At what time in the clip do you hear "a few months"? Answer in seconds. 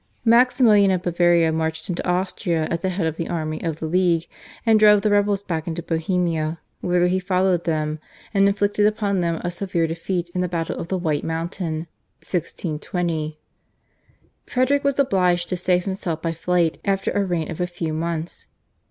17.61-18.47